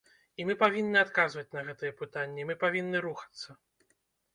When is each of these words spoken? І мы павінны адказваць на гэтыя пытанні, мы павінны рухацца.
І 0.39 0.47
мы 0.49 0.55
павінны 0.63 1.01
адказваць 1.03 1.45
на 1.57 1.65
гэтыя 1.69 1.97
пытанні, 2.03 2.41
мы 2.51 2.59
павінны 2.67 2.97
рухацца. 3.11 3.49